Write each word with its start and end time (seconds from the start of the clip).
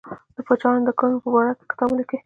د 0.35 0.37
پاچاهانو 0.47 0.87
د 0.87 0.91
کړنو 0.99 1.17
په 1.23 1.29
باره 1.33 1.51
کې 1.57 1.65
کتاب 1.71 1.87
ولیکي. 1.89 2.17